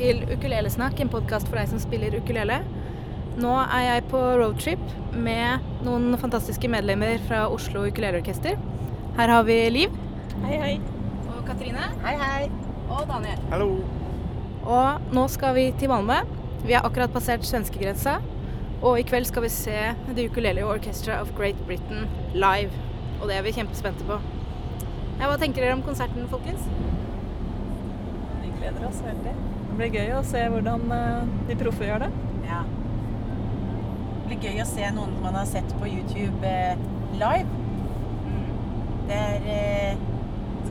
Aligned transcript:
til 0.00 0.22
Ukulelesnakk, 0.32 0.96
en 1.02 1.10
podkast 1.12 1.48
for 1.50 1.60
deg 1.60 1.68
som 1.68 1.80
spiller 1.82 2.14
ukulele. 2.16 2.62
Nå 3.40 3.50
er 3.66 3.82
jeg 3.84 4.04
på 4.08 4.20
roadtrip 4.40 4.80
med 5.12 5.66
noen 5.84 6.14
fantastiske 6.20 6.70
medlemmer 6.72 7.20
fra 7.26 7.42
Oslo 7.52 7.82
Ukuleleorkester. 7.84 8.56
Her 9.18 9.32
har 9.34 9.44
vi 9.44 9.58
Liv. 9.74 9.98
Hei, 10.46 10.56
hei. 10.62 10.72
Og 11.34 11.42
Katrine. 11.44 11.90
Hei, 12.06 12.14
hei. 12.16 12.48
Og 12.88 13.04
Daniel. 13.10 13.44
Hallo. 13.52 13.68
Og 14.64 15.12
nå 15.12 15.26
skal 15.34 15.54
vi 15.58 15.66
til 15.76 15.92
Malmö. 15.92 16.22
Vi 16.64 16.72
har 16.72 16.88
akkurat 16.88 17.12
passert 17.12 17.44
svenskegrensa. 17.44 18.16
Og 18.80 19.02
i 19.02 19.04
kveld 19.04 19.28
skal 19.28 19.44
vi 19.44 19.52
se 19.52 19.78
The 20.08 20.28
Ukulele 20.30 20.64
Orchestra 20.64 21.20
of 21.20 21.36
Great 21.36 21.60
Britain 21.68 22.08
live. 22.32 22.72
Og 23.20 23.28
det 23.28 23.36
er 23.36 23.44
vi 23.44 23.56
kjempespente 23.60 24.08
på. 24.08 24.16
Ja, 25.20 25.28
hva 25.28 25.36
tenker 25.36 25.60
dere 25.60 25.76
om 25.76 25.84
konserten, 25.84 26.24
folkens? 26.32 26.64
Vi 28.40 28.56
gleder 28.56 28.88
oss 28.88 29.04
veldig. 29.04 29.49
Det 29.80 29.86
blir 29.88 30.02
gøy 30.02 30.10
å 30.12 30.24
se 30.28 30.40
hvordan 30.52 30.90
eh, 30.92 31.28
de 31.48 31.54
proffe 31.56 31.86
gjør 31.88 32.02
det. 32.02 32.08
Ja. 32.44 32.58
Det 32.68 34.26
blir 34.26 34.42
gøy 34.44 34.58
å 34.60 34.66
se 34.68 34.88
noen 34.92 35.14
man 35.22 35.38
har 35.38 35.46
sett 35.48 35.70
på 35.80 35.86
YouTube 35.88 36.44
eh, 36.44 36.82
live. 37.16 37.62
Det 39.08 39.16
er 39.16 39.46
eh, 39.54 40.02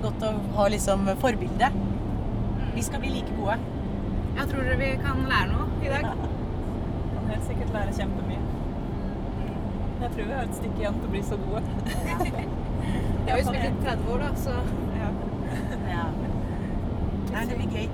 godt 0.04 0.26
å 0.28 0.30
ha 0.60 0.68
liksom 0.70 1.10
forbilde. 1.24 1.72
Vi 2.76 2.84
skal 2.86 3.02
bli 3.02 3.16
like 3.16 3.34
gode. 3.40 3.56
Jeg 4.36 4.46
tror 4.52 4.62
dere 4.62 4.78
vi 4.78 4.92
kan 5.02 5.24
lære 5.32 5.56
noe 5.56 5.66
i 5.82 5.90
dag. 5.90 6.06
Kan 7.16 7.32
helt 7.32 7.48
sikkert 7.48 7.74
lære 7.80 7.96
kjempemye. 7.98 8.44
Jeg 10.04 10.12
tror 10.12 10.22
vi 10.22 10.36
har 10.36 10.44
et 10.44 10.60
stykke 10.60 10.84
igjen 10.84 11.00
til 11.00 11.10
å 11.10 11.16
bli 11.16 11.24
så 11.32 11.40
gode. 11.48 11.64
Jeg 13.26 13.34
har 13.34 13.42
jo 13.42 13.50
spilt 13.50 13.66
i 13.66 13.74
30 13.90 14.14
år, 14.14 14.28
da, 14.28 14.30
så 14.46 14.60
Ja. 15.02 15.10
Ja. 15.96 16.06
Nei, 17.34 17.48
det 17.50 17.58
blir 17.58 17.74
gøy. 17.74 17.90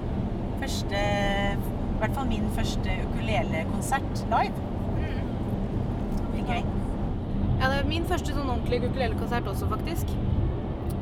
Første 0.62 1.02
I 1.02 1.98
hvert 2.00 2.16
fall 2.16 2.28
min 2.30 2.48
første 2.56 2.96
ukulelekonsert 3.08 4.26
live. 4.32 4.54
Mm. 5.00 5.30
gøy. 6.48 6.64
Ja, 7.60 7.70
det 7.72 7.78
er 7.80 7.88
min 7.90 8.08
første 8.10 8.36
sånn 8.36 8.50
ordentlig 8.50 8.82
ukulelekonsert 8.84 9.48
også, 9.48 9.70
faktisk. 9.72 10.12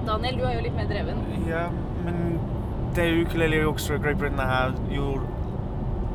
Daniel, 0.07 0.37
du 0.39 0.43
er 0.47 0.57
jo 0.57 0.65
litt 0.67 0.75
mer 0.77 0.89
dreven. 0.89 1.21
Ja, 1.47 1.67
men 2.05 2.37
det 2.95 3.07
ukulele 3.23 3.63
Orchestra 3.65 3.97
Great 3.97 4.19
Britain 4.21 4.39
har 4.39 4.75
jo 4.93 5.15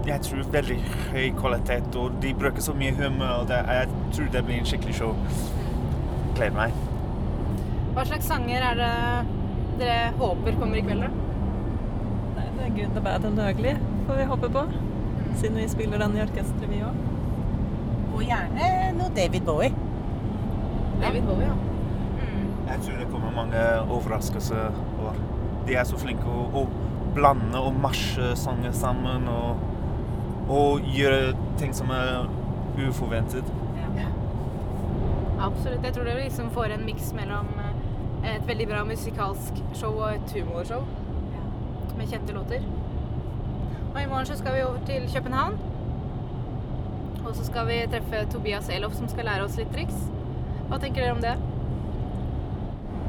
jeg 0.08 0.22
tror 0.24 0.44
veldig 0.52 0.76
høy 1.12 1.26
kvalitet, 1.36 1.96
og 2.00 2.14
de 2.22 2.30
bruker 2.34 2.64
så 2.64 2.72
mye 2.72 2.94
humør. 2.96 3.42
og 3.42 3.48
det, 3.48 3.58
Jeg 3.68 3.88
tror 4.14 4.28
det 4.32 4.44
blir 4.44 4.58
en 4.58 4.66
skikkelig 4.66 4.94
show. 4.94 5.16
Gleder 6.36 6.54
meg. 6.56 6.72
Hva 7.92 8.04
slags 8.06 8.30
sanger 8.30 8.62
er 8.70 8.78
det 8.78 8.92
dere 9.78 10.12
håper 10.18 10.56
kommer 10.60 10.78
i 10.78 10.84
kveld, 10.86 11.02
da? 11.04 11.27
Det 12.58 12.66
er 12.66 12.74
Good, 12.74 12.94
the 12.94 13.00
bad 13.00 13.24
and 13.24 13.38
the 13.38 13.50
ugly 13.50 13.74
får 14.08 14.16
vi 14.16 14.24
håpe 14.24 14.48
på. 14.50 14.62
Siden 15.36 15.56
vi 15.56 15.68
spiller 15.68 15.98
den 15.98 16.16
i 16.16 16.22
orkesteret, 16.22 16.70
vi 16.70 16.80
òg. 16.82 16.96
Og 18.16 18.22
gjerne 18.26 18.68
noe 18.98 19.12
David 19.14 19.44
Bowie. 19.46 19.70
David 21.02 21.22
Bowie, 21.28 21.46
ja. 21.46 21.54
Jeg 22.68 22.80
tror 22.82 22.98
det 22.98 23.06
kommer 23.12 23.30
mange 23.36 23.62
overraskelser. 23.86 24.74
og 24.98 25.14
De 25.68 25.76
er 25.78 25.86
så 25.86 26.00
flinke 26.00 26.26
å, 26.26 26.48
å 26.58 26.66
blande 27.14 27.62
og 27.62 27.78
marsje 27.78 28.34
sanger 28.36 28.74
sammen 28.74 29.28
og, 29.30 29.62
og 30.50 30.90
gjøre 30.98 31.36
ting 31.62 31.74
som 31.76 31.94
er 31.94 32.26
uforventet. 32.88 33.54
Absolutt. 35.38 35.84
Jeg 35.86 35.94
tror 35.94 36.08
dere 36.08 36.24
liksom 36.24 36.50
får 36.50 36.74
en 36.74 36.82
miks 36.82 37.12
mellom 37.14 37.46
eh, 37.62 38.34
et 38.34 38.46
veldig 38.48 38.66
bra 38.72 38.82
musikalsk 38.88 39.60
show 39.78 39.94
og 39.94 40.16
et 40.16 40.34
humorshow 40.34 40.82
kjente 42.10 42.34
låter. 42.36 42.64
Og 43.94 44.00
i 44.02 44.06
morgen 44.06 44.26
så 44.26 44.36
skal 44.38 44.54
vi 44.54 44.62
over 44.66 44.78
til 44.86 45.08
København. 45.14 45.58
Og 47.26 47.34
så 47.36 47.44
skal 47.44 47.66
vi 47.68 47.78
treffe 47.92 48.24
Tobias 48.32 48.68
Elof, 48.72 48.94
som 48.96 49.08
skal 49.08 49.24
lære 49.28 49.44
oss 49.44 49.56
litt 49.60 49.72
triks. 49.74 49.96
Hva 50.68 50.78
tenker 50.80 51.04
dere 51.04 51.16
om 51.16 51.22
det? 51.24 51.34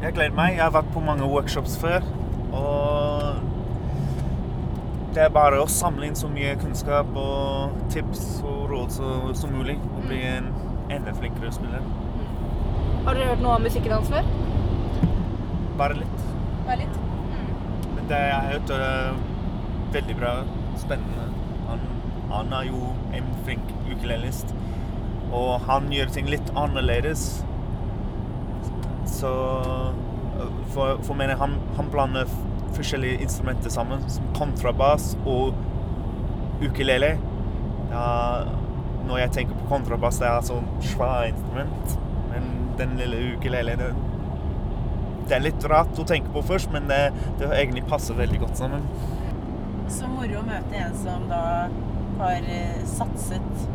Jeg 0.04 0.16
gleder 0.16 0.36
meg. 0.36 0.56
Jeg 0.58 0.64
har 0.64 0.74
vært 0.76 0.92
på 0.94 1.04
mange 1.04 1.28
workshops 1.28 1.78
før. 1.80 2.06
Og 2.56 3.40
det 5.16 5.24
er 5.26 5.34
bare 5.36 5.59
å 5.62 5.68
samle 5.72 6.08
inn 6.08 6.18
så 6.20 6.30
mye 6.32 6.56
kunnskap 6.62 7.12
og 7.18 7.76
tips 7.94 8.42
og 8.44 8.70
råd 8.72 8.96
som, 9.00 9.34
som 9.36 9.54
mulig. 9.56 9.78
Og 9.98 10.08
bli 10.08 10.22
en 10.30 10.52
enda 10.90 11.16
flinkere 11.18 11.52
spiller. 11.56 11.84
Har 13.06 13.16
dere 13.16 13.32
hørt 13.34 13.44
noe 13.44 13.59
om 13.59 13.68
musikken 13.68 13.96
hans 13.96 14.12
før? 14.12 14.28
Bare 15.80 16.00
litt. 16.02 16.26
Bare 16.66 16.82
litt. 16.84 17.09
Det 18.09 18.18
jeg 18.18 18.36
har 18.36 18.47
hørt 18.52 18.72
er 18.74 19.18
veldig 19.94 20.16
bra. 20.18 20.34
Spennende. 20.81 21.28
Han, 21.68 21.84
han 22.31 22.53
er 22.53 22.70
jo 22.72 22.94
en 23.14 23.28
flink 23.46 23.74
ukulelist. 23.92 24.56
Og 25.31 25.59
han 25.68 25.92
gjør 25.94 26.14
ting 26.16 26.30
litt 26.31 26.50
annerledes. 26.58 27.28
Så 29.09 29.30
for, 30.74 30.97
for 31.03 31.14
meg, 31.18 31.36
han, 31.38 31.58
han 31.78 31.92
blander 31.94 32.30
forskjellige 32.78 33.22
instrumenter 33.25 33.70
sammen. 33.74 34.02
Som 34.09 34.30
kontrabass 34.38 35.12
og 35.26 35.53
ukulele. 36.64 37.16
Ja, 37.91 38.08
når 39.08 39.18
jeg 39.18 39.31
tenker 39.38 39.62
på 39.62 39.70
kontrabass, 39.76 40.18
det 40.22 40.28
er 40.28 40.41
altså 40.41 40.59
et 40.62 40.90
svært 40.96 41.36
instrument. 41.36 42.00
Men 42.34 42.50
den 42.81 42.97
lille 42.97 43.22
ukulele 43.36 43.78
det, 45.29 45.38
er 45.38 45.45
litt 45.45 45.66
rart 45.72 46.00
å 46.01 46.06
tenke 46.07 46.34
på 46.34 46.44
først, 46.45 46.72
men 46.75 46.90
det, 46.90 47.01
det 47.40 47.50
egentlig 47.53 47.85
passer 47.90 48.17
veldig 48.17 48.41
godt 48.45 48.59
sammen. 48.59 48.85
Så 49.90 50.09
moro 50.09 50.41
å 50.41 50.45
møte 50.45 50.81
en 50.84 50.95
som 50.97 51.25
da 51.29 51.44
har 52.19 52.50
eh, 52.51 52.81
satset 52.90 53.67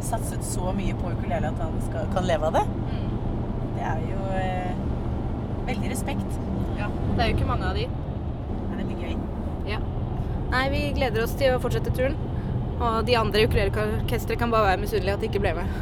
satset 0.00 0.44
så 0.44 0.72
mye 0.72 0.94
på 0.94 1.12
ukulele 1.12 1.48
at 1.48 1.60
han 1.60 1.76
skal, 1.84 2.08
kan 2.14 2.26
leve 2.26 2.48
av 2.48 2.56
det. 2.56 2.64
Det 3.76 3.86
er 3.86 4.04
jo 4.08 4.20
eh, 4.36 4.80
veldig 5.68 5.90
respekt. 5.92 6.38
Ja. 6.78 6.88
Det 7.16 7.22
er 7.22 7.30
jo 7.30 7.36
ikke 7.36 7.48
mange 7.50 7.68
av 7.68 7.76
de. 7.76 7.86
Men 8.70 8.78
det 8.80 8.86
blir 8.88 9.04
gøy. 9.04 9.16
Ja. 9.68 9.80
Nei, 10.50 10.64
vi 10.72 10.84
gleder 10.96 11.24
oss 11.24 11.36
til 11.38 11.54
å 11.54 11.60
fortsette 11.62 11.92
turen. 11.94 12.16
Og 12.80 13.04
de 13.06 13.16
andre 13.20 13.44
ukuleleorkestre 13.44 14.38
kan 14.40 14.52
bare 14.52 14.72
være 14.72 14.84
misunnelige 14.86 15.18
at 15.18 15.24
de 15.24 15.28
ikke 15.28 15.44
ble 15.44 15.52
med. 15.60 15.76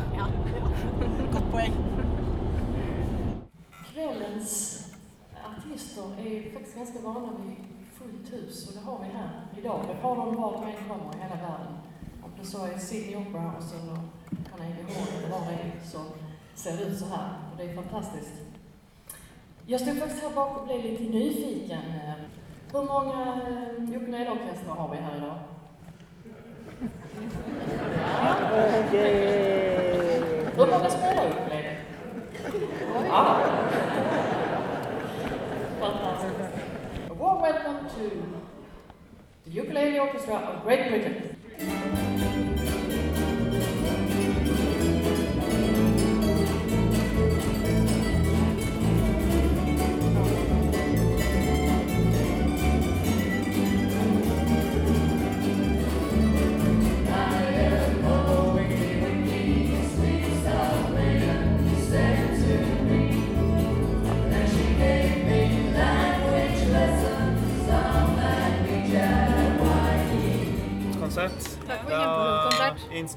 Godt 1.34 1.52
poeng. 1.54 1.78
Kvällens 3.92 4.77
artister 5.98 6.30
är 6.30 6.52
faktiskt 6.52 6.76
ganska 6.76 6.98
vana 7.00 7.28
vid 7.42 7.56
fullt 7.98 8.32
hus 8.32 8.68
och 8.68 8.74
det 8.74 8.90
har 8.90 8.98
vi 8.98 9.04
här 9.18 9.30
idag. 9.58 9.80
Det 9.88 10.02
har 10.08 10.16
de 10.16 10.36
var 10.36 10.52
de 10.52 10.62
än 10.62 10.88
kommer 10.88 11.14
i 11.14 11.22
hela 11.22 11.34
världen. 11.34 11.72
Om 12.24 12.30
det 12.40 12.46
så 12.46 12.64
är 12.66 12.78
Sydney 12.78 13.16
Opera 13.16 13.40
House 13.50 13.74
eller 13.76 13.98
Carnegie 14.50 14.84
Hall 14.84 15.08
eller 15.18 15.30
vad 15.30 15.48
det 15.48 15.54
är 15.54 15.88
som 15.90 16.04
ser 16.54 16.86
ut 16.86 16.98
så 16.98 17.04
här 17.06 17.28
och 17.50 17.56
det 17.56 17.62
är 17.64 17.74
fantastiskt. 17.74 18.32
Jag 19.66 19.80
stod 19.80 19.98
faktiskt 19.98 20.22
här 20.22 20.30
bak 20.34 20.58
och 20.58 20.66
blev 20.66 20.82
lite 20.82 21.02
nyfiken. 21.02 21.78
Eh, 21.78 22.14
Hur 22.72 22.82
många 22.82 23.40
eh, 23.48 23.96
ukuleleorkestrar 23.96 24.74
har 24.74 24.88
vi 24.88 24.96
här 24.96 25.16
idag? 25.16 25.38
Hur 30.56 30.66
många 30.66 30.90
spelar 30.90 31.26
ukulele? 31.28 31.76
Ah. 33.10 33.57
Welcome 37.50 37.88
to 37.88 38.10
the 39.46 39.50
Ukulele 39.50 39.98
Orchestra 39.98 40.34
of 40.34 40.62
Great 40.64 40.88
Britain. 40.90 42.57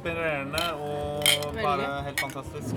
Inspirerende 0.01 0.73
og 0.81 1.23
Veldig. 1.53 1.63
bare 1.63 2.03
helt 2.03 2.19
fantastisk. 2.19 2.75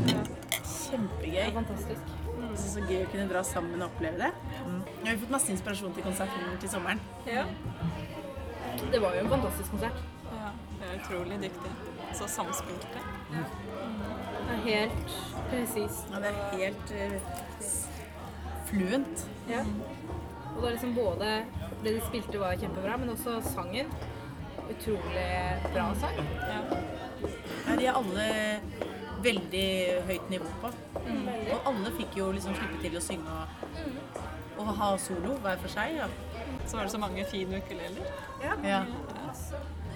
Kjempegøy. 0.90 1.52
fantastisk. 1.54 2.10
Så, 2.54 2.66
så 2.74 2.82
gøy 2.84 2.98
å 3.00 3.06
kunne 3.14 3.24
dra 3.30 3.40
sammen 3.48 3.80
og 3.80 3.86
oppleve 3.86 4.18
det. 4.20 4.28
Jeg 4.58 5.08
har 5.08 5.20
fått 5.22 5.32
masse 5.32 5.48
inspirasjon 5.54 5.94
til 5.96 6.04
konserten 6.04 6.58
til 6.60 6.68
sommeren. 6.68 7.00
Ja. 7.24 7.46
Det 8.92 9.00
var 9.00 9.16
jo 9.16 9.24
en 9.24 9.32
fantastisk 9.32 9.72
konsert. 9.72 10.04
Ja, 10.34 10.52
det 10.82 10.90
er 10.90 11.00
utrolig 11.00 11.40
dyktig. 11.46 11.72
Så 12.12 12.28
samspilte. 12.28 13.04
Det 13.32 14.58
er 14.58 14.62
helt 14.68 15.16
presist. 15.48 16.12
Ja, 16.12 16.20
det 16.26 16.34
er 16.34 16.56
helt 16.60 16.96
uh, 17.00 17.68
fluent. 18.68 19.28
Ja. 19.48 19.64
Og 20.52 20.60
det 20.60 20.68
er 20.68 20.76
liksom 20.76 20.94
både 21.00 21.36
det 21.80 21.94
de 21.96 22.00
spilte 22.04 22.44
var 22.44 22.60
kjempebra, 22.60 23.00
men 23.00 23.16
også 23.16 23.40
sangen. 23.48 23.88
utrolig 24.68 25.30
bra 25.72 25.88
sang. 26.00 26.20
Ja. 26.52 26.83
Ja, 27.74 27.80
de 27.80 27.86
er 27.90 27.96
alle 27.98 28.24
veldig 29.24 29.68
høyt 30.06 30.28
nivå 30.30 30.50
på. 30.62 30.68
Og 31.54 31.64
alle 31.70 31.90
fikk 31.96 32.18
jo 32.20 32.28
liksom 32.36 32.54
slippe 32.54 32.76
til 32.84 32.94
å 32.94 33.00
synge 33.02 33.32
og, 33.34 34.20
og 34.62 34.68
ha 34.78 34.90
solo 35.02 35.34
hver 35.42 35.58
for 35.62 35.72
seg. 35.72 35.96
Ja. 35.96 36.06
Så 36.68 36.78
var 36.78 36.86
det 36.86 36.92
så 36.92 37.00
mange 37.02 37.24
fine 37.32 37.58
ukuleler. 37.58 38.12
ja. 38.44 38.84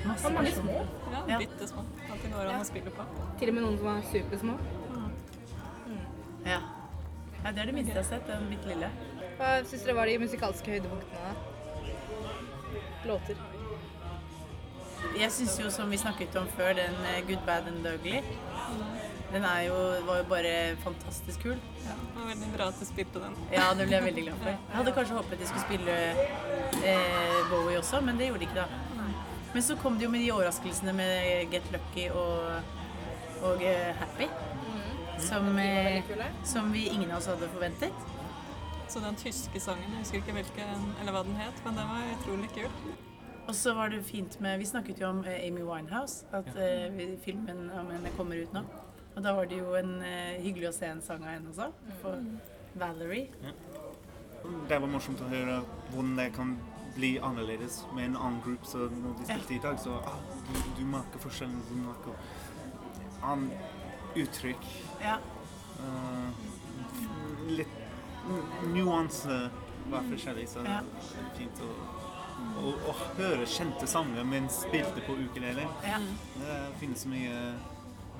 Masse 0.08 0.26
Og 0.26 0.34
mange 0.34 0.50
små. 0.56 0.80
Ja, 1.12 1.20
Ja. 1.28 1.38
Bitte 1.38 1.68
små. 1.70 1.84
At 2.08 2.18
det 2.22 2.32
går 2.32 2.50
an 2.50 2.60
å 2.64 2.66
spille 2.66 2.90
på. 2.98 3.06
Til 3.38 3.52
og 3.52 3.54
med 3.54 3.64
noen 3.66 3.78
som 3.78 3.86
var 3.92 4.02
supersmå. 4.10 4.58
Ja. 6.48 6.58
ja, 7.44 7.52
det 7.52 7.62
er 7.62 7.70
det 7.70 7.74
minste 7.74 7.94
jeg 7.94 8.00
har 8.02 8.08
sett. 8.10 8.26
Den 8.26 8.50
bitte 8.50 8.72
lille. 8.72 8.90
Hva 9.38 9.54
syns 9.62 9.86
dere 9.86 9.98
var 10.00 10.10
de 10.10 10.18
musikalske 10.24 10.74
høydepunktene? 10.74 11.34
Låter. 13.06 13.57
Jeg 15.18 15.32
syns 15.34 15.56
jo, 15.58 15.70
som 15.74 15.90
vi 15.90 15.98
snakket 15.98 16.36
om 16.38 16.46
før, 16.56 16.76
den 16.78 16.94
eh, 17.10 17.22
Good, 17.26 17.40
Bad 17.46 17.66
and 17.66 17.86
Ugly 17.86 18.20
Den 19.32 19.44
er 19.44 19.62
jo, 19.66 19.74
var 20.06 20.20
jo 20.20 20.26
bare 20.30 20.52
fantastisk 20.84 21.42
kul. 21.42 21.56
Ja, 21.84 21.96
det 21.98 22.20
var 22.20 22.28
veldig 22.28 22.50
bra 22.54 22.68
at 22.70 22.78
du 22.80 22.86
spilte 22.88 23.20
den. 23.20 23.34
Ja, 23.52 23.66
det 23.76 23.88
ble 23.88 23.98
jeg 23.98 24.04
veldig 24.06 24.22
glad 24.28 24.38
for. 24.44 24.52
Jeg 24.54 24.76
hadde 24.78 24.94
kanskje 24.96 25.16
håpet 25.18 25.42
de 25.42 25.48
skulle 25.50 25.64
spille 25.66 25.96
eh, 26.92 27.50
Bowie 27.50 27.80
også, 27.80 28.00
men 28.06 28.20
det 28.20 28.30
gjorde 28.30 28.44
de 28.44 28.48
ikke 28.48 28.62
da. 28.62 28.68
Men 29.52 29.66
så 29.66 29.76
kom 29.82 29.98
de 29.98 30.06
jo 30.06 30.10
med 30.12 30.24
de 30.24 30.30
overraskelsene 30.32 30.94
med 30.96 31.52
Get 31.52 31.68
Lucky 31.74 32.06
og, 32.14 32.62
og 33.42 33.64
eh, 33.64 33.90
Happy. 34.00 34.30
Som, 35.18 35.58
eh, 35.58 36.24
som 36.44 36.72
vi 36.72 36.86
ingen 36.88 37.10
av 37.10 37.18
oss 37.18 37.26
hadde 37.26 37.50
forventet. 37.52 38.08
Så 38.88 39.02
den 39.04 39.18
tyske 39.20 39.60
sangen, 39.60 39.90
jeg 39.92 40.06
husker 40.06 40.22
ikke 40.22 40.38
hvilken, 40.38 40.88
eller 41.00 41.12
hva 41.12 41.26
den 41.26 41.36
het, 41.36 41.60
men 41.66 41.76
den 41.76 41.90
var 41.90 42.08
utrolig 42.14 42.48
kul. 42.54 42.70
Og 43.48 43.54
så 43.54 43.72
var 43.74 43.88
det 43.88 44.02
fint 44.04 44.40
med 44.44 44.58
Vi 44.58 44.66
snakket 44.68 45.00
jo 45.00 45.08
om 45.08 45.22
eh, 45.24 45.46
Amy 45.46 45.62
Winehouse, 45.64 46.26
at 46.32 46.50
ja. 46.56 46.88
uh, 46.88 47.18
filmen 47.24 47.70
om 47.70 47.90
henne 47.90 48.10
kommer 48.16 48.36
ut 48.36 48.52
nå. 48.52 48.62
Og 49.16 49.22
da 49.24 49.32
var 49.34 49.48
det 49.48 49.58
jo 49.58 49.72
en, 49.74 49.94
uh, 50.04 50.34
hyggelig 50.44 50.68
å 50.68 50.74
se 50.76 50.90
en 50.92 51.00
sang 51.02 51.24
av 51.24 51.32
henne 51.32 51.48
også. 51.50 51.70
For 52.02 52.20
Valerie. 52.78 53.54
Det 54.68 54.80
var 54.80 54.90
morsomt 54.92 55.22
å 55.24 55.30
høre 55.32 55.62
hvordan 55.90 56.12
det 56.20 56.28
kan 56.36 56.52
bli 56.94 57.14
annerledes 57.22 57.80
med 57.94 58.10
en 58.10 58.16
annen 58.16 58.42
gruppe. 58.44 58.66
som 58.66 58.92
når 59.02 59.16
de 59.18 59.24
spilte 59.30 59.54
i 59.54 59.62
dag, 59.64 59.80
så 59.80 59.96
ah, 59.96 60.20
du, 60.48 60.54
du 60.78 60.84
merker 60.86 61.24
forskjellen. 61.24 61.64
Du 61.70 61.74
merker 61.80 62.20
annet 63.22 64.16
uttrykk. 64.18 64.68
Ja. 65.02 65.16
Uh, 65.80 66.30
litt 67.48 67.76
nuanse 68.74 69.48
var 69.88 70.04
forskjellig, 70.10 70.48
så 70.48 70.58
Ja. 70.58 70.80
det 70.84 71.20
er 71.24 71.34
fint 71.38 71.60
å, 71.64 71.70
å, 72.68 72.72
å 72.90 72.94
høre 73.18 73.46
kjente 73.48 73.86
sanger, 73.90 74.24
men 74.28 74.48
spilte 74.52 75.02
på 75.06 75.16
ukulele. 75.24 75.66
ja. 75.86 75.98
Det 76.38 76.56
finnes 76.80 77.04
mye, 77.10 77.36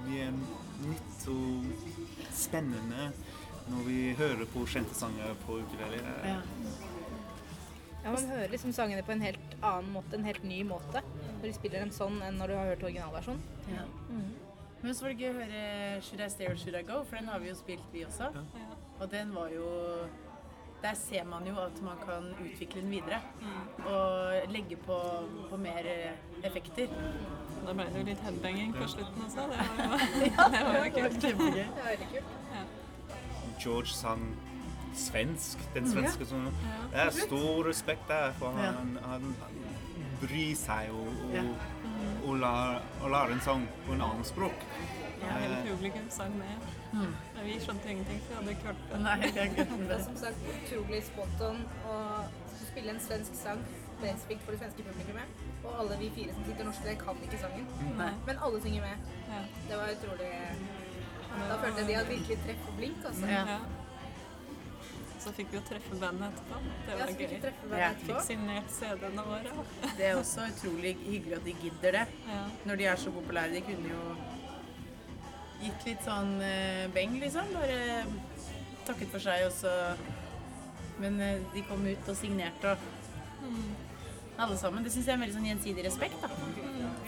mye 0.08 0.30
nytt 0.88 1.26
og 1.32 2.28
spennende 2.34 3.10
når 3.68 3.82
vi 3.88 3.98
hører 4.18 4.46
på 4.52 4.62
kjente 4.70 4.94
sanger 4.96 5.34
på 5.46 5.60
ukulele. 5.64 6.02
ja. 6.24 6.38
Ja, 8.04 8.12
Man 8.14 8.28
hører 8.30 8.48
liksom 8.52 8.70
sangene 8.72 9.02
på 9.02 9.10
en 9.12 9.20
helt 9.20 9.54
annen 9.60 9.90
måte, 9.92 10.14
en 10.16 10.24
helt 10.24 10.44
ny 10.46 10.60
måte. 10.64 11.00
Når 11.40 11.42
de 11.48 11.50
spiller 11.56 11.82
dem 11.82 11.90
sånn 11.92 12.20
enn 12.24 12.38
når 12.38 12.52
du 12.52 12.54
har 12.56 12.68
hørt 12.70 12.84
originalversjonen. 12.86 13.40
Ja. 13.74 13.82
Men 14.80 14.94
så 14.94 15.04
var 15.04 15.12
det 15.12 15.24
gøy 15.26 15.32
å 15.32 15.38
høre 15.40 15.62
Should 16.06 16.22
I 16.22 16.28
Stay 16.30 16.46
or 16.46 16.56
Should 16.56 16.78
I 16.78 16.84
Go? 16.86 17.00
For 17.04 17.18
den 17.18 17.26
har 17.28 17.42
vi 17.42 17.50
jo 17.50 17.56
spilt, 17.58 17.84
vi 17.92 18.04
også. 18.06 18.30
Ja. 18.30 18.68
Og 19.02 19.10
den 19.10 19.34
var 19.34 19.50
jo 19.50 19.66
Der 20.82 20.94
ser 20.94 21.24
man 21.24 21.46
jo 21.46 21.56
at 21.58 21.82
man 21.82 21.96
kan 22.06 22.28
utvikle 22.44 22.80
den 22.82 22.90
videre. 22.90 23.20
Og 23.86 24.32
legge 24.52 24.76
på, 24.76 24.98
på 25.50 25.56
mer 25.56 25.78
eh, 25.90 26.12
effekter. 26.46 26.86
Da 27.66 27.72
ble 27.74 27.84
det 27.90 27.98
jo 27.98 28.04
litt 28.06 28.20
headbanging 28.22 28.74
på 28.76 28.86
slutten 28.88 29.24
også. 29.26 29.48
Det 29.50 29.58
var 29.88 29.96
jo, 30.22 30.44
det 30.54 30.60
var 30.68 30.76
jo 30.78 30.92
kult. 30.94 31.18
Kjempegøy. 31.24 31.56
Det 31.56 31.66
var 31.80 31.90
veldig 31.90 32.08
kult. 32.12 32.36
George 33.64 33.90
sang 33.90 34.22
svensk, 34.94 35.58
den 35.74 35.90
svenske 35.90 36.26
som 36.26 36.46
Ja. 36.46 36.78
Det 36.92 37.00
er 37.06 37.10
stor 37.26 37.68
respekt 37.68 38.06
der, 38.08 38.32
for 38.38 38.54
Ja. 38.58 38.70
han, 38.78 38.98
han 39.04 39.34
bryr 40.22 40.54
seg 40.56 40.90
og, 40.94 41.10
og, 41.26 41.34
Ja. 41.34 41.42
og, 42.26 42.36
lar, 42.38 42.82
og 43.02 43.10
lar 43.10 43.34
en 43.34 43.40
sang 43.40 43.66
på 43.86 43.92
en 43.92 44.02
annen 44.02 44.24
språk. 44.24 44.64
Ja, 45.22 45.38
hele 45.42 45.58
publikum 45.70 46.06
sang 46.10 46.38
med. 46.38 46.77
Mm. 46.92 47.12
Men 47.34 47.44
Vi 47.44 47.58
skjønte 47.60 47.90
ingenting, 47.92 48.20
for 48.26 48.28
vi 48.28 48.36
hadde 48.38 48.54
ikke 48.54 48.66
hørt 48.70 48.84
det. 48.92 49.00
Nei, 49.04 49.16
det 49.20 49.42
er. 49.44 49.76
Det 49.88 49.96
er 49.98 50.04
som 50.06 50.16
sagt 50.16 50.48
utrolig 50.54 51.02
spot 51.08 51.44
on 51.48 51.60
å 51.92 51.98
spille 52.62 52.94
en 52.94 53.00
svensk 53.04 53.36
sang 53.42 53.60
spesifikt 53.98 54.44
for 54.46 54.54
det 54.54 54.60
svenske 54.62 54.84
publikummet. 54.86 55.42
Og 55.64 55.72
alle 55.82 55.98
vi 56.00 56.08
fire 56.16 56.34
som 56.36 56.44
sitter 56.46 56.68
norske 56.68 56.94
kan 57.00 57.24
ikke 57.26 57.40
sangen. 57.42 57.66
Nei. 57.98 58.12
Men 58.28 58.40
alle 58.46 58.60
synger 58.62 58.86
med. 58.86 59.10
Ja. 59.32 59.42
Det 59.68 59.80
var 59.82 59.92
utrolig 59.96 60.30
Da 61.38 61.56
følte 61.62 61.82
jeg 61.82 61.88
de 61.88 61.94
hadde 61.98 62.08
virkelig 62.14 62.38
treff 62.46 62.64
på 62.66 62.72
blink. 62.78 63.04
Altså. 63.10 63.26
Ja. 63.26 63.42
Ja. 63.52 63.58
Så 65.18 65.32
fikk 65.34 65.50
vi 65.52 65.58
jo 65.58 65.62
treffe 65.66 65.96
bandet 66.00 66.28
etterpå. 66.30 66.58
Det 66.86 66.92
Ja, 66.92 66.98
var 66.98 67.10
så 67.10 67.18
gøy. 67.18 67.78
Ja, 67.82 67.88
Fikk 68.06 68.20
signert 68.22 68.70
CD-ene 68.70 69.24
våre. 69.26 69.54
Det 69.98 70.06
er 70.06 70.16
også 70.20 70.46
utrolig 70.52 70.92
hyggelig 71.02 71.34
at 71.40 71.44
de 71.44 71.54
gidder 71.62 71.96
det. 71.98 72.04
Ja. 72.28 72.42
Når 72.70 72.76
de 72.80 72.86
er 72.92 72.96
så 73.02 73.10
populære. 73.10 73.52
De 73.56 73.60
kunne 73.66 73.90
jo 73.90 74.04
gitt 75.62 75.86
litt 75.88 76.06
sånn 76.06 76.36
eh, 76.44 76.86
beng, 76.94 77.18
liksom. 77.22 77.50
Bare 77.56 78.04
takket 78.88 79.12
for 79.12 79.22
seg, 79.22 79.46
og 79.48 79.52
så 79.52 79.74
Men 80.98 81.20
eh, 81.22 81.42
de 81.54 81.62
kom 81.68 81.84
ut 81.86 82.10
og 82.10 82.16
signerte 82.18 82.74
og 82.74 82.86
Alle 84.38 84.56
sammen. 84.58 84.84
Det 84.86 84.92
syns 84.94 85.08
jeg 85.08 85.12
er 85.12 85.18
en 85.18 85.24
veldig 85.24 85.34
sånn 85.34 85.48
gjensidig 85.50 85.84
respekt, 85.86 86.20
da. 86.22 86.30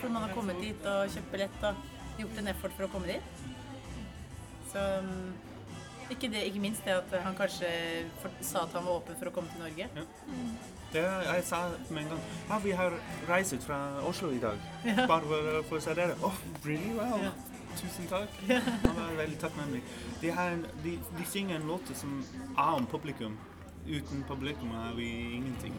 For 0.00 0.10
man 0.10 0.24
har 0.26 0.34
kommet 0.34 0.58
dit 0.62 0.86
og 0.90 1.12
kjøpt 1.14 1.30
billett 1.30 1.66
og 1.68 2.18
gjort 2.18 2.40
en 2.42 2.50
effort 2.50 2.74
for 2.74 2.88
å 2.88 2.90
komme 2.90 3.06
dit. 3.12 3.44
Så 4.72 4.82
mm, 5.04 5.28
ikke, 6.10 6.30
det, 6.32 6.42
ikke 6.50 6.62
minst 6.62 6.82
det 6.86 6.96
at 6.98 7.14
han 7.22 7.36
kanskje 7.38 7.70
for, 8.22 8.34
sa 8.42 8.64
at 8.66 8.74
han 8.74 8.86
var 8.86 8.98
åpen 8.98 9.18
for 9.20 9.30
å 9.30 9.34
komme 9.34 9.52
til 9.52 9.62
Norge. 9.62 9.86
Det, 10.90 11.04
jeg 11.06 11.44
sa 11.46 11.60
med 11.86 12.02
en 12.02 12.10
gang 12.16 12.22
ja, 12.48 12.58
vi 12.64 12.74
har 12.80 12.96
reist 13.28 13.62
fra 13.62 13.78
Oslo 14.10 14.32
i 14.34 14.42
dag. 14.42 14.58
Bare 15.06 15.22
for, 15.22 15.50
for 15.68 15.78
å 15.78 15.84
se 15.86 15.94
dere. 15.94 16.18
Oh, 16.26 16.42
really? 16.66 16.96
Wow. 16.98 17.22
Ja. 17.28 17.30
Tusen 17.76 18.06
takk. 18.10 18.28
Han 18.86 18.96
var 18.96 19.16
veldig 19.16 19.38
takknemlig. 19.38 19.82
De, 20.20 20.32
de, 20.84 20.98
de 21.18 21.26
synger 21.26 21.56
en 21.56 21.66
låt 21.66 21.92
som 21.94 22.24
er 22.58 22.72
om 22.74 22.86
publikum. 22.86 23.38
Uten 23.86 24.24
publikum 24.28 24.70
er 24.70 24.94
vi 24.96 25.10
ingenting. 25.38 25.74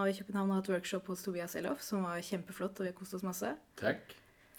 Har 0.00 0.10
i 0.10 0.16
København 0.16 0.50
og 0.50 0.60
hatt 0.60 0.70
workshop 0.72 1.06
hos 1.12 1.22
Tobias 1.24 1.54
Elof, 1.60 1.82
som 1.84 2.04
var 2.06 2.20
kjempeflott, 2.24 2.80
og 2.80 2.86
vi 2.86 2.90
har 2.90 2.98
kost 2.98 3.14
oss 3.18 3.26
masse. 3.26 3.52
Takk. 3.80 4.14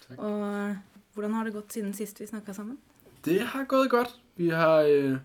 Takk. 0.08 0.20
Og 0.20 0.76
hvordan 1.14 1.34
har 1.34 1.48
det 1.48 1.54
gått 1.56 1.74
siden 1.74 1.94
sist 1.98 2.22
vi 2.22 2.30
snakka 2.30 2.54
sammen? 2.58 2.80
Det 3.26 3.42
har 3.54 3.66
gått 3.70 3.90
godt. 3.92 4.16
Vi 4.36 4.50
har 4.50 4.88
øh, 4.90 5.18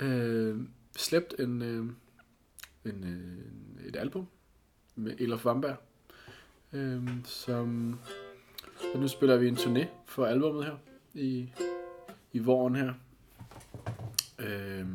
øh, 0.00 0.60
sluppet 0.96 1.40
en, 1.40 1.62
øh, 1.62 1.86
en, 2.92 3.04
øh, 3.04 3.86
et 3.88 3.96
album 3.96 4.26
med 4.94 5.20
Elof 5.20 5.46
Wamberg, 5.46 5.76
øh, 6.72 7.08
som 7.24 7.98
og 8.94 9.00
nu 9.00 9.08
spiller 9.08 9.36
vi 9.36 9.48
en 9.48 9.56
turné 9.56 9.86
for 10.06 10.26
albumet 10.26 10.64
her 10.64 10.76
i, 11.14 11.52
i 12.32 12.38
våren 12.38 12.76
her. 12.76 12.92
Øh, 14.38 14.86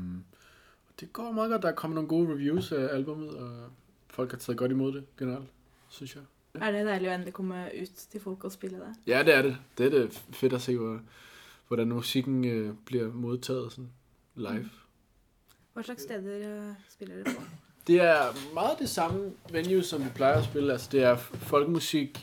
det 1.00 1.13
går 1.13 1.31
meget 1.31 1.51
godt. 1.51 1.62
Der 1.62 1.69
er 1.69 1.75
kommet 1.75 1.96
nogle 1.96 2.10
gode 2.10 2.34
reviews 2.34 2.72
af 2.72 2.96
albumet, 2.96 3.29
og 3.29 3.69
folk 4.17 4.31
har 4.31 4.38
taget 4.41 4.57
godt 4.57 4.71
imod 4.71 4.93
det 4.93 5.03
generelt, 5.19 5.50
synes 5.89 6.15
jeg. 6.15 6.24
Er 6.57 6.71
det 6.74 6.86
deilig 6.88 7.09
å 7.09 7.13
endelig 7.13 7.33
komme 7.38 7.59
ut 7.81 8.00
til 8.12 8.21
folk 8.24 8.43
og 8.50 8.51
spille 8.55 8.79
det? 8.81 8.93
Ja, 9.07 9.19
det 9.24 9.33
er 9.36 9.41
det. 9.45 9.57
Det 9.77 9.86
er 9.86 9.89
det 9.93 10.21
fedt 10.39 10.53
at 10.57 10.62
se, 10.65 10.77
hvor, 10.77 11.00
hvordan 11.67 11.88
musikken 11.93 12.45
øh, 12.45 12.74
bliver 12.86 13.12
modtaget 13.13 13.71
sådan 13.71 13.91
live. 14.36 14.69
Hva 15.74 15.83
slags 15.86 16.03
steder 16.07 16.47
eh, 16.47 16.74
spiller 16.89 17.15
dere 17.24 17.36
på? 17.36 17.41
Det 17.88 18.00
er 18.01 18.53
meget 18.53 18.79
det 18.79 18.89
samme 18.89 19.31
venue, 19.51 19.83
som 19.83 20.03
vi 20.05 20.09
plejer 20.15 20.38
at 20.38 20.43
spille. 20.45 20.71
Altså, 20.71 20.89
det 20.91 21.03
er 21.03 21.15
folkemusik, 21.51 22.17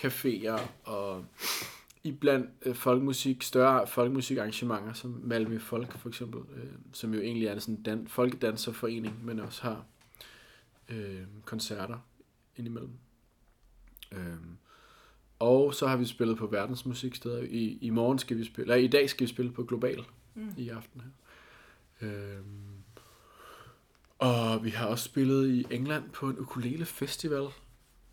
caféer 0.00 0.60
og 0.84 1.24
iblandt 2.04 2.50
øh, 2.66 2.74
folkemusik, 2.74 3.42
større 3.42 3.86
folkemusikarrangementer, 3.86 4.92
som 4.92 5.20
Malmø 5.24 5.58
Folk 5.58 5.98
for 5.98 6.08
eksempel, 6.08 6.40
øh, 6.56 6.70
som 6.92 7.14
jo 7.14 7.20
egentlig 7.20 7.46
er 7.48 7.52
en 7.52 7.60
sådan 7.60 7.82
dan- 7.88 8.08
folkedanserforening, 8.08 9.24
men 9.24 9.40
også 9.40 9.62
har 9.62 9.84
øh, 10.90 11.22
koncerter 11.44 11.98
indimellem. 12.56 12.92
Øhm, 14.12 14.56
og 15.38 15.74
så 15.74 15.86
har 15.86 15.96
vi 15.96 16.04
spillet 16.04 16.36
på 16.38 16.46
verdensmusiksteder. 16.46 17.42
I, 17.42 17.78
I 17.80 17.90
morgen 17.90 18.18
skal 18.18 18.36
vi 18.38 18.44
spille, 18.44 18.72
eller 18.74 18.84
i 18.84 18.88
dag 18.88 19.10
skal 19.10 19.26
vi 19.26 19.32
spille 19.32 19.52
på 19.52 19.64
Global 19.64 20.04
Mm. 20.34 20.54
i 20.56 20.68
aften 20.68 21.00
her. 21.00 21.10
Øhm, 22.08 22.82
Og 24.18 24.64
vi 24.64 24.70
har 24.70 24.86
også 24.86 25.04
spillet 25.04 25.48
i 25.50 25.66
England 25.70 26.10
på 26.10 26.28
en 26.28 26.38
ukulele 26.38 26.84
festival 26.84 27.46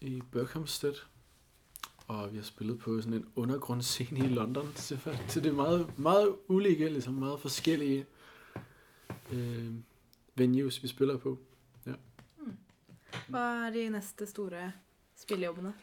i 0.02 0.22
Berkhamsted. 0.32 0.94
Og 2.08 2.32
vi 2.32 2.38
har 2.38 2.44
spillet 2.44 2.80
på 2.80 3.02
sådan 3.02 3.14
en 3.14 3.26
undergrundsscene 3.36 4.20
i 4.20 4.28
London. 4.28 4.72
Så 5.28 5.40
det 5.40 5.46
er 5.46 5.54
meget, 5.54 6.00
meget 6.00 6.36
ulike, 6.48 6.90
ligesom 6.90 7.14
meget 7.14 7.40
forskellige 7.40 8.06
øh, 9.32 9.72
venues, 10.36 10.84
vi 10.84 10.88
spiller 10.88 11.18
på. 11.18 11.40
Hva 13.30 13.68
er 13.68 13.74
de 13.76 13.90
neste 13.90 14.26
store 14.26 14.72
spillejobbene? 15.16 15.74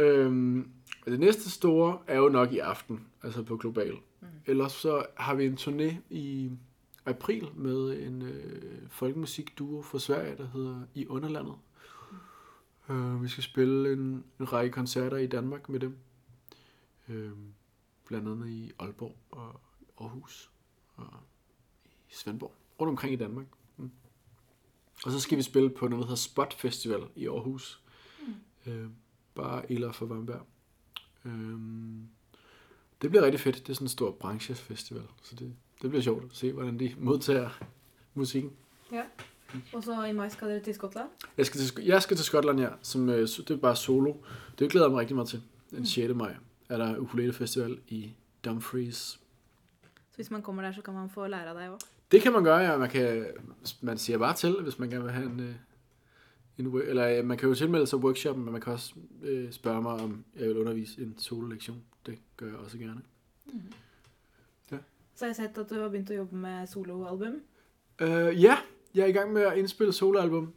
Um, 0.00 0.72
det 1.04 1.20
næste 1.20 1.50
store 1.50 1.98
er 2.06 2.16
jo 2.16 2.28
nok 2.28 2.52
i 2.52 2.58
aften, 2.58 3.06
altså 3.22 3.42
på 3.42 3.56
Global. 3.56 3.94
Mm. 4.20 4.26
Ellers 4.46 4.72
så 4.72 5.06
har 5.16 5.34
vi 5.34 5.46
en 5.46 5.54
turné 5.54 5.94
i 6.10 6.50
april 7.06 7.48
med 7.54 8.06
en 8.06 8.22
øh, 8.22 8.88
folkemusikduo 8.88 9.82
fra 9.82 9.98
Sverige, 9.98 10.36
der 10.36 10.46
hedder 10.46 10.80
I 10.94 11.06
Underlandet. 11.06 11.54
Mm. 12.88 12.96
Uh, 12.96 13.22
vi 13.22 13.28
skal 13.28 13.44
spille 13.44 13.92
en, 13.92 14.24
en 14.40 14.52
række 14.52 14.72
koncerter 14.72 15.16
i 15.16 15.26
Danmark 15.26 15.68
med 15.68 15.80
dem. 15.80 15.96
Uh, 17.08 17.14
blandt 18.06 18.28
andet 18.28 18.48
i 18.48 18.72
Aalborg 18.78 19.16
og 19.30 19.60
Aarhus 20.00 20.50
og 20.96 21.06
i 22.10 22.14
Svendborg. 22.14 22.54
Rundt 22.80 22.90
omkring 22.90 23.12
i 23.12 23.16
Danmark. 23.16 23.46
Mm. 25.04 25.06
Og 25.06 25.12
så 25.12 25.20
skal 25.20 25.38
vi 25.38 25.42
spille 25.42 25.70
på 25.70 25.88
noe 25.88 26.02
som 26.02 26.08
heter 26.08 26.14
Spot 26.14 26.54
Festival 26.54 27.02
i 27.16 27.26
Aarhus. 27.28 27.80
Mm. 28.26 28.72
Øh, 28.72 28.88
bare 29.34 29.72
Ila 29.72 29.90
for 29.90 30.06
Vamberg. 30.06 30.46
Øhm, 31.24 32.08
det 33.02 33.10
bliver 33.10 33.24
rigtig 33.24 33.40
fedt. 33.40 33.56
Det 33.56 33.68
er 33.68 33.74
sådan 33.74 33.84
en 33.84 33.88
stor 33.88 34.10
branchefestival, 34.10 35.02
så 35.22 35.34
det, 35.34 35.54
det 35.82 35.90
bliver 35.90 36.02
sjovt 36.02 36.24
at 36.24 36.30
se, 36.32 36.52
hvordan 36.52 36.78
de 36.78 36.94
modtager 36.98 37.50
musikken. 38.14 38.52
Ja. 38.92 39.02
Og 39.72 39.82
så 39.82 40.04
i 40.04 40.12
mai 40.12 40.30
skal 40.30 40.48
dere 40.48 40.60
til 40.60 40.74
Skottland? 40.74 41.08
Jeg 41.36 41.46
skal 41.46 41.60
til, 41.60 41.84
jeg 41.84 42.02
skal 42.02 42.16
til 42.16 42.24
Skotland, 42.26 42.60
ja. 42.60 42.68
Som, 42.82 43.08
øh, 43.08 43.28
det 43.28 43.50
er 43.50 43.56
bare 43.56 43.76
solo. 43.76 44.14
Det 44.58 44.70
glæder 44.70 44.86
jeg 44.86 44.90
mig 44.90 45.00
rigtig 45.00 45.16
meget 45.16 45.28
til. 45.28 45.42
Den 45.70 45.86
6. 45.86 46.14
maj 46.14 46.36
er 46.68 46.78
der 46.78 46.98
ukulelefestival 46.98 47.78
i 47.88 48.12
Dumfries. 48.44 48.96
Så 50.10 50.16
hvis 50.16 50.30
man 50.30 50.42
kommer 50.42 50.62
der, 50.62 50.72
så 50.72 50.82
kan 50.82 50.94
man 50.94 51.10
få 51.10 51.26
lære 51.26 51.48
av 51.48 51.56
deg 51.56 51.68
òg? 51.68 51.78
Det 52.12 52.22
kan 52.22 52.32
man 52.32 52.44
gøre, 52.44 52.58
ja. 52.58 52.78
Man, 52.78 52.90
kan, 52.90 53.26
man 53.80 53.98
siger 53.98 54.18
bare 54.18 54.36
til, 54.36 54.62
hvis 54.62 54.78
man 54.78 54.90
gerne 54.90 55.04
vil 55.04 55.12
have 55.12 55.26
en... 55.26 55.40
øh, 55.40 55.54
en 56.58 56.80
eller 56.80 57.18
øh, 57.18 57.24
man 57.24 57.38
kan 57.38 57.48
jo 57.48 57.54
tilmelde 57.54 57.86
sig 57.86 57.98
workshoppen, 57.98 58.44
men 58.44 58.52
man 58.52 58.60
kan 58.60 58.72
også 58.72 58.94
øh, 59.22 59.52
spørge 59.52 59.82
mig, 59.82 59.92
om 59.92 60.24
jeg 60.36 60.48
vil 60.48 60.58
undervise 60.58 61.02
en 61.02 61.14
solo-lektion. 61.18 61.82
Det 62.06 62.18
gør 62.36 62.46
jeg 62.46 62.56
også 62.56 62.78
gerne. 62.78 63.00
Så 65.14 65.24
har 65.24 65.28
jeg 65.28 65.36
sett 65.36 65.58
at 65.58 65.70
du 65.70 65.74
har 65.74 65.88
begynt 65.88 66.10
å 66.10 66.14
jobbe 66.16 66.36
med 66.36 66.66
soloalbum. 66.66 67.34
Uh, 68.02 68.32
ja, 68.42 68.56
jeg 68.94 69.02
er 69.02 69.06
i 69.06 69.12
gang 69.12 69.32
med 69.32 69.42
at 69.42 69.58
indspille 69.58 69.92
soloalbum. 69.92 70.52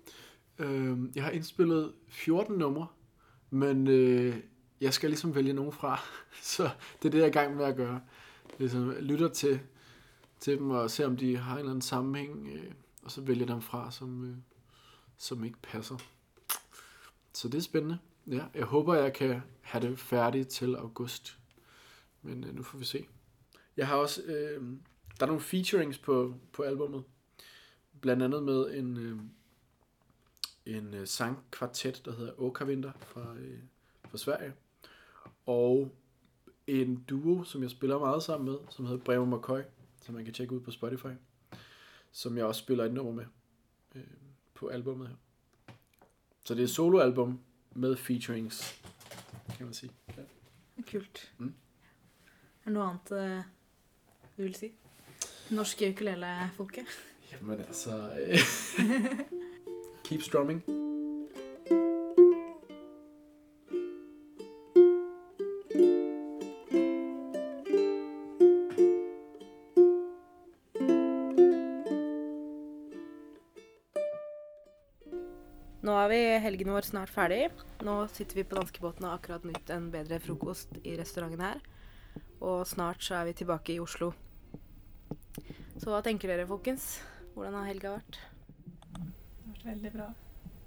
Uh, 0.59 1.15
jeg 1.15 1.23
har 1.23 1.31
indspillet 1.31 1.91
14 2.07 2.55
numre, 2.57 2.87
men 3.49 3.87
uh, 3.87 4.33
jeg 4.81 4.93
skal 4.93 5.09
ligesom 5.09 5.35
vælge 5.35 5.53
nogen 5.53 5.71
fra. 5.71 5.99
Så 6.55 6.69
det 7.01 7.07
er 7.07 7.11
det, 7.11 7.17
jeg 7.17 7.25
er 7.25 7.29
i 7.29 7.33
gang 7.33 7.55
med 7.55 7.65
at 7.65 7.75
gøre. 7.75 7.99
Ligesom, 8.59 8.93
lytter 8.99 9.27
til, 9.27 9.59
til 10.45 10.57
dem 10.57 10.71
og 10.71 10.91
se, 10.91 11.05
om 11.05 11.17
de 11.17 11.37
har 11.37 11.53
en 11.53 11.59
eller 11.59 11.71
anden 11.71 11.81
sammenhæng, 11.81 12.47
øh, 12.47 12.71
og 13.03 13.11
så 13.11 13.21
vælge 13.21 13.45
dem 13.45 13.61
fra, 13.61 13.91
som, 13.91 14.31
øh, 14.31 14.37
som 15.17 15.43
ikke 15.43 15.57
passer. 15.61 15.97
Så 17.33 17.47
det 17.47 17.57
er 17.57 17.61
spændende. 17.61 17.97
Ja, 18.27 18.45
jeg 18.55 18.65
håber, 18.65 18.95
jeg 18.95 19.13
kan 19.13 19.41
have 19.61 19.87
det 19.87 19.99
færdigt 19.99 20.49
til 20.49 20.75
august. 20.75 21.37
Men 22.21 22.43
øh, 22.43 22.55
nu 22.55 22.63
får 22.63 22.77
vi 22.77 22.85
se. 22.85 23.05
Jeg 23.77 23.87
har 23.87 23.95
også... 23.95 24.21
Øh, 24.23 24.63
der 25.19 25.25
er 25.25 25.27
nogle 25.27 25.41
featurings 25.41 25.97
på, 25.97 26.35
på 26.53 26.63
albummet. 26.63 27.03
Blandt 28.01 28.23
andet 28.23 28.43
med 28.43 28.73
en, 28.73 28.97
øh, 28.97 29.19
en 30.65 30.93
øh, 30.93 31.07
sangkvartet, 31.07 32.01
der 32.05 32.15
hedder 32.15 32.41
Åkavinter 32.41 32.91
fra, 32.99 33.35
øh, 33.39 33.59
fra 34.09 34.17
Sverige. 34.17 34.53
Og 35.45 35.91
en 36.67 37.03
duo, 37.09 37.43
som 37.43 37.61
jeg 37.61 37.69
spiller 37.69 37.99
meget 37.99 38.23
sammen 38.23 38.51
med, 38.51 38.57
som 38.69 38.85
hedder 38.85 39.03
Bremer 39.03 39.37
McCoy, 39.37 39.61
som 40.05 40.15
man 40.15 40.25
kan 40.25 40.33
tjekke 40.33 40.53
ud 40.55 40.59
på 40.61 40.71
Spotify. 40.71 41.13
Som 42.11 42.37
jeg 42.37 42.45
også 42.45 42.59
spiller 42.59 42.85
et 42.85 42.93
nummer 42.93 43.13
med 43.13 43.25
øh, 43.95 44.03
på 44.53 44.67
albumet 44.67 45.07
her. 45.07 45.15
Så 46.43 46.53
det 46.53 46.59
er 46.59 46.63
et 46.63 46.69
soloalbum 46.69 47.39
med 47.71 47.95
featurings, 47.95 48.81
kan 49.57 49.65
man 49.65 49.73
sige. 49.73 49.91
Ja. 50.17 50.21
Kult. 50.91 51.33
Mm. 51.37 51.53
Er 52.65 52.65
det 52.65 52.73
noe 52.73 52.87
annet 52.89 53.11
eh, 53.11 53.43
du 54.37 54.43
vil 54.43 54.55
si? 54.55 54.71
Norske 55.51 55.89
ukulelefolket? 55.89 56.85
Jamen 57.31 57.59
altså... 57.59 58.11
Øh, 58.19 58.39
keep 60.05 60.21
strumming. 60.21 60.84
Nå 75.85 75.93
er 76.01 76.07
vi 76.09 76.19
helgen 76.41 76.71
vår 76.73 76.87
snart 76.87 77.11
ferdig. 77.13 77.51
Nå 77.85 77.93
sitter 78.09 78.39
vi 78.39 78.43
på 78.49 78.57
danskebåten 78.57 79.05
og 79.05 79.11
har 79.11 79.19
akkurat 79.19 79.43
nytt 79.45 79.69
en 79.69 79.91
bedre 79.93 80.17
frokost 80.23 80.71
i 80.81 80.95
restauranten 80.97 81.43
her. 81.45 81.59
Og 82.41 82.63
snart 82.65 83.05
så 83.05 83.19
er 83.19 83.27
vi 83.27 83.35
tilbake 83.37 83.75
i 83.75 83.81
Oslo. 83.83 84.09
Så 85.77 85.91
hva 85.91 86.01
tenker 86.01 86.31
dere, 86.31 86.47
folkens? 86.49 86.87
Hvordan 87.35 87.59
har 87.59 87.69
helga 87.69 87.93
vært? 87.99 88.17
Det 88.17 89.03
har 89.03 89.51
vært 89.51 89.69
veldig 89.69 89.93
bra. 89.99 90.09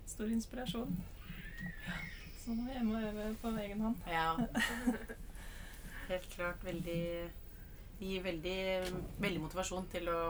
Stor 0.06 0.30
inspirasjon. 0.38 0.96
Så 2.38 2.54
nå 2.54 2.68
er 2.68 2.76
jeg 2.76 2.78
hjemme 2.78 3.02
og 3.02 3.10
øver 3.10 3.38
på 3.42 3.54
egen 3.64 3.86
hånd. 3.88 4.08
Ja. 4.14 4.30
Helt 6.12 6.34
klart 6.36 6.62
veldig 6.64 7.02
Gir 7.98 8.22
veldig, 8.22 8.58
veldig 9.18 9.40
motivasjon 9.42 9.90
til 9.90 10.06
å 10.12 10.20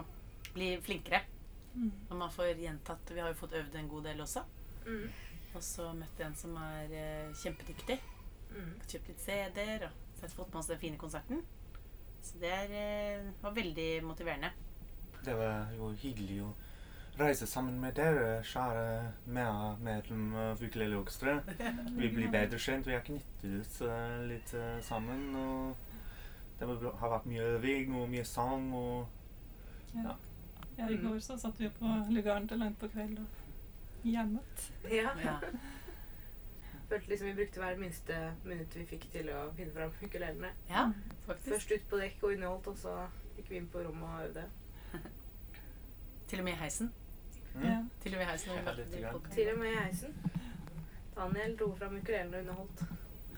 bli 0.55 0.79
flinkere. 0.81 1.27
Mm. 1.75 1.91
Når 2.09 2.17
man 2.23 2.33
får 2.33 2.55
gjentatt 2.57 3.13
Vi 3.13 3.21
har 3.21 3.29
jo 3.29 3.37
fått 3.43 3.59
øvd 3.61 3.77
en 3.77 3.91
god 3.93 4.09
del 4.09 4.25
også. 4.25 4.49
Og 5.55 5.63
så 5.65 5.89
møtte 5.97 6.23
jeg 6.23 6.27
en 6.31 6.35
som 6.39 6.57
er 6.61 6.93
eh, 6.93 7.33
kjempedyktig. 7.43 7.99
Mm. 8.49 8.71
kjøpt 8.89 9.09
litt 9.11 9.21
CD-er 9.21 9.83
og 9.85 9.97
så 10.17 10.23
har 10.23 10.29
jeg 10.31 10.37
fått 10.39 10.49
med 10.55 10.59
oss 10.63 10.69
den 10.71 10.79
fine 10.81 10.97
konserten. 10.99 11.43
Så 12.25 12.39
det 12.41 12.49
er, 12.51 12.71
eh, 12.73 13.27
var 13.43 13.53
veldig 13.55 13.89
motiverende. 14.05 14.51
Det 15.25 15.35
var 15.37 15.69
jo 15.77 15.91
hyggelig 16.01 16.39
å 16.47 16.53
reise 17.19 17.47
sammen 17.51 17.77
med 17.81 17.95
dere, 17.99 18.43
kjære 18.47 19.13
med- 19.27 19.81
medlem 19.83 20.35
av 20.35 20.63
ukuleleorkesteret. 20.63 21.45
Vi 21.99 22.09
blir 22.15 22.31
bedre 22.31 22.59
kjent, 22.59 22.87
vi 22.87 22.93
har 22.97 23.01
knyttet 23.07 23.81
eh, 23.83 24.27
litt 24.29 24.55
eh, 24.55 24.81
sammen. 24.81 25.35
og 25.37 25.77
Det 26.59 26.67
har 26.69 27.11
vært 27.11 27.27
mye 27.27 27.49
øving 27.59 27.95
og 28.01 28.09
mye 28.09 28.25
sang. 28.25 28.73
og 28.75 29.07
Ja. 29.95 30.15
ja, 30.79 30.89
I 30.89 30.97
går 30.97 31.19
så 31.21 31.37
satt 31.39 31.59
vi 31.61 31.69
på 31.69 31.85
lugaren 32.11 32.49
til 32.49 32.59
langt 32.59 32.79
på 32.79 32.89
kveld 32.89 33.19
og 33.19 33.27
jammet. 34.05 34.73
Ja. 34.91 35.13
Ja. 35.25 35.39
Følte 36.89 37.11
liksom 37.11 37.27
vi 37.29 37.35
brukte 37.35 37.61
hver 37.61 37.77
minste 37.77 38.19
minutt 38.45 38.77
vi 38.77 38.87
fikk 38.89 39.11
til 39.13 39.29
å 39.35 39.43
finne 39.57 39.75
fram 39.75 39.91
ukulelene. 40.03 40.53
ja, 40.71 40.87
faktisk. 41.27 41.51
Først 41.53 41.73
ut 41.73 41.89
på 41.91 41.99
dekk 42.01 42.23
og 42.23 42.33
underholdt, 42.33 42.67
og 42.67 42.79
så 42.81 42.95
gikk 43.37 43.51
vi 43.51 43.57
inn 43.61 43.69
på 43.69 43.83
rommet 43.85 44.09
og 44.09 44.25
øvde. 44.29 44.45
Til 46.29 46.39
og 46.39 46.45
med 46.45 46.53
i 46.53 46.61
heisen. 46.63 46.93
Mm. 47.55 47.63
Ja. 47.65 47.77
Til 48.01 48.15
og 48.15 48.19
med 48.19 48.27
i 48.27 48.31
heisen. 48.31 48.53
Ja, 48.57 48.73
litt 48.79 48.97
grann. 49.03 49.31
Til 49.35 49.53
og 49.53 49.59
med 49.59 49.73
i 49.73 49.77
heisen. 49.77 50.17
Daniel 51.17 51.57
dro 51.59 51.75
fram 51.77 51.97
ukulelen 51.97 52.35
og 52.35 52.41
underholdt. 52.41 52.83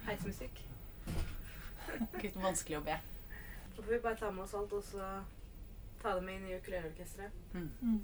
Heismusikk. 0.07 0.63
Litt 2.23 2.37
vanskelig 2.37 2.79
å 2.79 2.85
be. 2.87 2.97
Så 3.75 3.83
får 3.83 3.93
vi 3.93 4.01
bare 4.05 4.19
ta 4.21 4.31
med 4.31 4.45
oss 4.45 4.55
alt, 4.55 4.73
og 4.73 4.83
så 4.85 5.11
ta 6.03 6.15
det 6.15 6.23
med 6.27 6.39
inn 6.39 6.49
i 6.51 6.57
ukuleleorkesteret. 6.59 7.43
Mm. 7.55 7.71
Mm. 7.81 8.01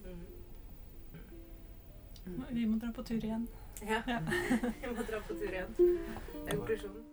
Vi 2.26 2.66
må 2.66 2.78
dra 2.78 2.92
på 2.92 3.02
tur 3.06 3.24
igjen. 3.24 3.46
Ja. 3.86 4.02
Ja. 4.06 4.20
Vi 4.82 4.94
må 4.94 5.02
dra 5.06 5.20
på 5.26 5.34
tur 5.34 5.46
igjen. 5.52 5.76
Det 5.76 6.52
er 6.52 6.56
konklusjonen. 6.56 7.04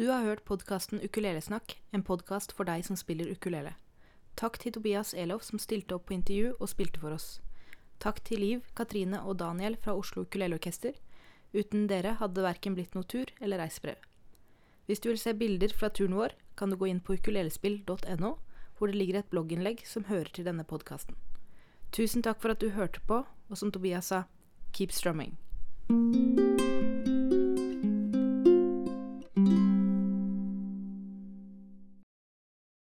Du 0.00 0.06
har 0.08 0.24
hørt 0.24 0.46
podkasten 0.48 1.02
Ukulelesnakk, 1.04 1.76
en 1.92 2.02
podkast 2.02 2.54
for 2.56 2.64
deg 2.64 2.86
som 2.86 2.96
spiller 2.96 3.28
ukulele. 3.28 3.74
Takk 4.40 4.56
til 4.62 4.72
Tobias 4.72 5.12
Elof 5.12 5.44
som 5.44 5.60
stilte 5.60 5.98
opp 5.98 6.06
på 6.08 6.16
intervju 6.16 6.54
og 6.56 6.70
spilte 6.72 7.02
for 7.02 7.12
oss. 7.12 7.42
Takk 8.00 8.22
til 8.24 8.40
Liv, 8.40 8.62
Katrine 8.72 9.20
og 9.20 9.36
Daniel 9.42 9.76
fra 9.76 9.92
Oslo 9.92 10.24
Ukuleleorkester. 10.24 10.96
Uten 11.52 11.84
dere 11.90 12.16
hadde 12.16 12.38
det 12.38 12.46
verken 12.48 12.78
blitt 12.78 12.96
noe 12.96 13.04
tur 13.04 13.28
eller 13.42 13.60
reisebrev. 13.60 14.09
Hvis 14.90 14.98
du 14.98 15.12
vil 15.12 15.18
se 15.22 15.30
bilder 15.38 15.70
fra 15.70 15.86
turen 15.94 16.16
vår, 16.18 16.32
kan 16.58 16.72
du 16.72 16.74
gå 16.74 16.88
inn 16.90 16.98
på 16.98 17.14
ukulelespill.no, 17.14 18.30
hvor 18.74 18.90
det 18.90 18.98
ligger 18.98 19.20
et 19.20 19.28
blogginnlegg 19.30 19.84
som 19.86 20.08
hører 20.08 20.32
til 20.34 20.48
denne 20.48 20.64
podkasten. 20.66 21.14
Tusen 21.94 22.26
takk 22.26 22.42
for 22.42 22.50
at 22.50 22.58
du 22.58 22.72
hørte 22.74 22.98
på, 23.06 23.20
og 23.22 23.60
som 23.60 23.70
Tobias 23.70 24.10
sa, 24.10 24.24
keep 24.74 24.90
strumming. 24.90 25.38